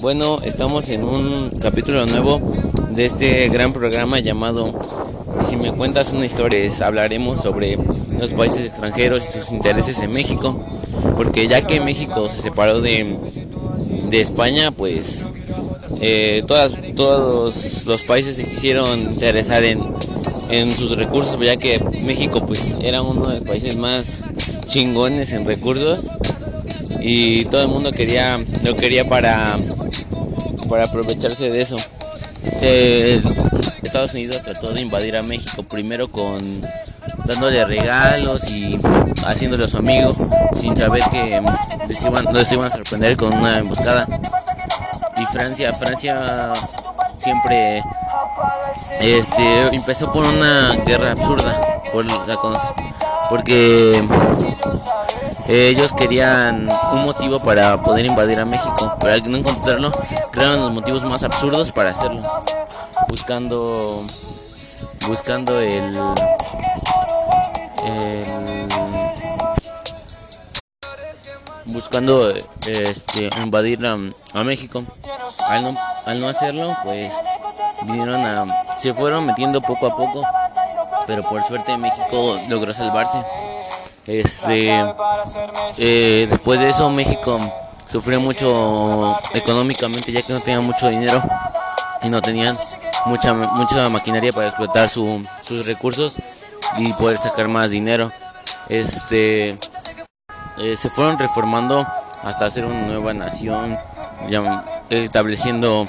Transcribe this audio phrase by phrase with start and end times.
[0.00, 2.40] Bueno, estamos en un capítulo nuevo
[2.90, 4.72] de este gran programa llamado
[5.44, 7.76] Si me cuentas una historia, hablaremos sobre
[8.18, 10.64] los países extranjeros y sus intereses en México,
[11.16, 13.16] porque ya que México se separó de,
[14.10, 15.26] de España, pues
[16.00, 19.82] eh, todos los países se quisieron interesar en,
[20.50, 24.22] en sus recursos, ya que México pues era uno de los países más
[24.66, 26.08] chingones en recursos
[27.00, 29.56] y todo el mundo quería lo quería para
[30.68, 31.76] para aprovecharse de eso.
[32.60, 33.20] Eh,
[33.82, 36.38] Estados Unidos trató de invadir a México primero con
[37.24, 38.76] dándole regalos y
[39.26, 40.12] haciéndole a su amigo
[40.52, 41.40] sin saber que
[41.86, 44.06] les iban, les iban a sorprender con una emboscada.
[45.16, 46.52] Y Francia Francia
[47.18, 47.82] siempre
[49.00, 51.58] este empezó por una guerra absurda
[51.92, 52.22] por la,
[53.30, 54.02] porque
[55.48, 59.90] ellos querían un motivo para poder invadir a México, pero al no encontrarlo,
[60.30, 62.20] crearon los motivos más absurdos para hacerlo,
[63.08, 64.04] buscando,
[65.06, 65.98] buscando el,
[71.72, 72.30] buscando
[72.66, 74.84] este, invadir a, México.
[75.48, 77.14] Al no, al no hacerlo, pues
[77.84, 80.22] vinieron a, se fueron metiendo poco a poco,
[81.06, 83.22] pero por suerte México logró salvarse.
[84.08, 84.70] Este,
[85.76, 87.36] eh, después de eso México
[87.86, 91.22] sufrió mucho económicamente ya que no tenía mucho dinero
[92.02, 92.56] y no tenían
[93.04, 96.16] mucha mucha maquinaria para explotar sus recursos
[96.78, 98.10] y poder sacar más dinero.
[98.70, 99.58] Este,
[100.56, 101.86] eh, se fueron reformando
[102.22, 103.76] hasta hacer una nueva nación,
[104.88, 105.86] estableciendo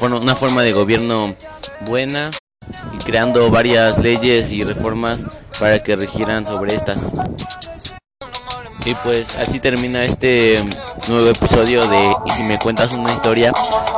[0.00, 1.36] una forma de gobierno
[1.86, 2.32] buena
[2.92, 5.24] y creando varias leyes y reformas
[5.62, 7.08] para que regieran sobre estas.
[8.84, 10.58] Y pues así termina este
[11.08, 13.52] nuevo episodio de Y si me cuentas una historia,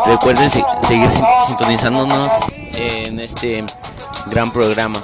[0.04, 1.08] recuerden seguir
[1.46, 2.32] sintonizándonos
[2.76, 3.64] en este
[4.30, 5.02] gran programa.